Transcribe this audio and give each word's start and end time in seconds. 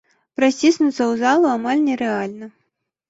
Праціснуцца 0.37 0.95
ў 0.95 1.13
залу 1.25 1.45
амаль 1.57 1.85
нерэальна. 1.91 2.53